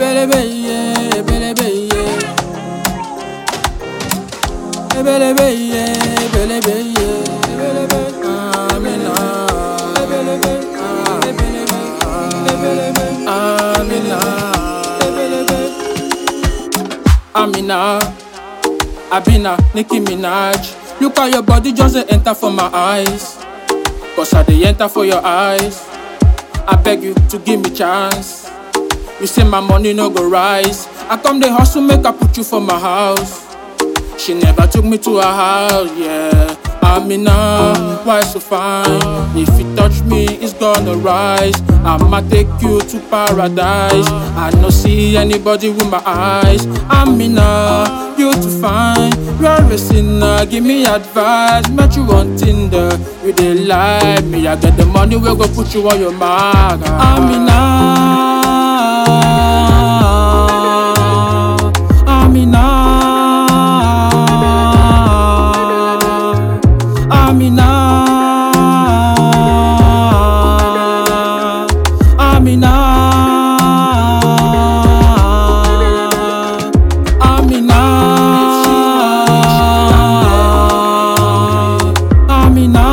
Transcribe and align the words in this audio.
Ebelebe, 0.00 0.40
yeah, 0.64 1.18
ebelebe, 1.20 1.68
yeah. 1.92 2.24
Ebelebe, 4.96 5.46
yeah, 5.52 6.24
ebelebe, 6.24 6.74
yeah. 6.96 7.52
Ebelebe, 7.52 8.00
Amina. 8.24 9.12
Amina. 13.76 14.18
Amina. 17.34 18.00
Abina, 19.12 19.52
Nicki 19.74 20.00
Minaj. 20.00 20.62
Look 21.02 21.18
how 21.18 21.26
your 21.26 21.42
body 21.42 21.72
just 21.74 21.96
enter 22.10 22.32
for 22.32 22.50
my 22.50 22.70
eyes. 22.72 23.36
Cause 24.16 24.32
I 24.32 24.44
dey 24.44 24.64
enter 24.64 24.88
for 24.88 25.04
your 25.04 25.22
eyes. 25.22 25.84
I 26.66 26.80
beg 26.82 27.02
you 27.02 27.12
to 27.28 27.38
give 27.38 27.60
me 27.60 27.68
chance. 27.68 28.50
You 29.20 29.26
say 29.26 29.44
my 29.44 29.60
money 29.60 29.92
no 29.92 30.08
go 30.10 30.28
rise. 30.28 30.86
I 31.08 31.16
come 31.22 31.40
the 31.40 31.52
hustle, 31.52 31.82
make 31.82 32.04
I 32.06 32.12
put 32.12 32.36
you 32.36 32.44
for 32.44 32.60
my 32.60 32.78
house. 32.78 33.46
She 34.18 34.34
never 34.34 34.66
took 34.66 34.84
me 34.84 34.98
to 34.98 35.16
her 35.16 35.22
house, 35.22 35.90
yeah. 35.96 36.56
Amina, 36.82 38.00
why 38.04 38.20
so 38.22 38.40
fine? 38.40 38.98
If 39.36 39.48
you 39.60 39.76
touch 39.76 40.00
me, 40.02 40.24
it's 40.26 40.54
gonna 40.54 40.94
rise. 40.96 41.54
I'ma 41.84 42.20
take 42.28 42.48
you 42.60 42.80
to 42.80 43.00
paradise. 43.10 44.08
I 44.08 44.50
no 44.60 44.70
see 44.70 45.16
anybody 45.16 45.68
with 45.70 45.88
my 45.90 46.02
eyes. 46.04 46.66
Amina, 46.90 48.14
you 48.18 48.32
too 48.34 48.60
fine. 48.60 49.12
You're 49.40 49.72
a 49.72 49.78
sinner, 49.78 50.44
give 50.46 50.64
me 50.64 50.84
advice. 50.86 51.68
Met 51.70 51.94
you 51.96 52.02
on 52.04 52.36
Tinder, 52.36 52.98
you 53.24 53.32
dey 53.32 53.54
lie 53.54 54.20
me. 54.22 54.46
I 54.48 54.56
get 54.56 54.76
the 54.76 54.86
money, 54.86 55.16
we 55.16 55.24
go 55.36 55.46
put 55.54 55.72
you 55.74 55.88
on 55.88 56.00
your 56.00 56.12
mark. 56.12 56.80
Amina, 56.86 57.99
Amina, 72.50 72.74
Amina, 77.20 77.80
Amina, 82.28 82.86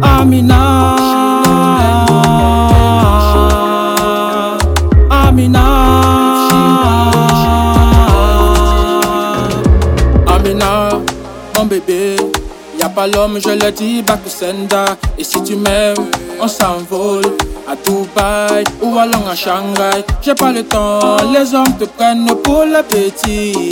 Amina, 0.00 0.60
Amina. 5.10 5.66
Amina, 10.26 10.98
mon 11.58 11.66
bébé, 11.66 12.16
y 12.16 12.36
a 12.36 12.39
pas 12.90 13.06
l'homme, 13.06 13.38
je 13.40 13.50
le 13.50 13.70
dis, 13.72 14.02
sender. 14.26 14.92
Et 15.18 15.24
si 15.24 15.42
tu 15.42 15.56
m'aimes, 15.56 15.96
on 16.40 16.48
s'envole 16.48 17.24
à 17.68 17.74
Dubaï 17.76 18.64
ou 18.82 18.98
allons 18.98 19.26
à 19.30 19.34
Shanghai. 19.34 20.04
J'ai 20.22 20.34
pas 20.34 20.52
le 20.52 20.62
temps, 20.62 21.16
les 21.32 21.54
hommes 21.54 21.76
te 21.78 21.84
prennent 21.84 22.26
pour 22.42 22.64
le 22.64 22.82
petit. 22.82 23.70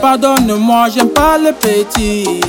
Pardonne-moi, 0.00 0.86
j'aime 0.94 1.10
pas 1.10 1.38
le 1.38 1.52
petit. 1.52 2.40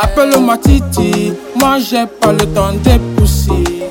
Appelle-moi 0.00 0.58
Titi, 0.58 1.32
moi 1.56 1.78
j'ai 1.78 2.06
pas 2.06 2.32
le 2.32 2.46
temps 2.46 2.72
des 2.82 2.98
poussis. 3.16 3.82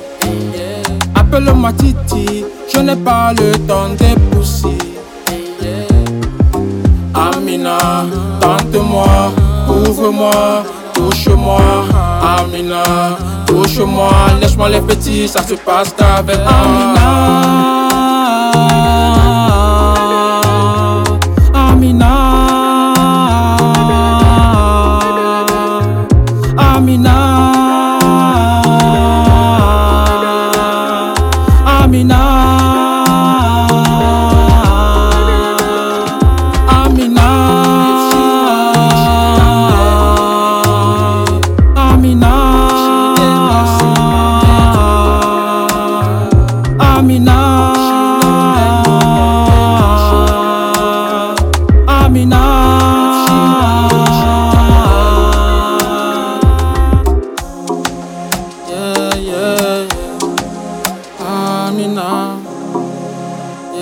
Appelle-moi 1.15 1.71
Titi, 1.73 2.43
je 2.73 2.79
n'ai 2.79 2.95
pas 2.95 3.33
le 3.33 3.51
temps 3.67 3.89
des 3.97 4.15
poussis. 4.31 4.77
Amina, 7.13 7.77
tente-moi, 8.43 9.31
ouvre-moi, 9.69 10.63
touche-moi. 10.93 11.61
Amina, 12.37 12.83
touche-moi, 13.47 14.11
laisse-moi 14.41 14.69
les 14.69 14.81
petits, 14.81 15.27
ça 15.27 15.41
se 15.43 15.55
passe 15.55 15.95
Amina. 15.97 17.07
Amina. 21.53 22.13
Amina. 26.57 26.73
Amina. 26.75 27.15
Amina. 31.83 32.22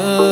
Yeah, 0.02 0.31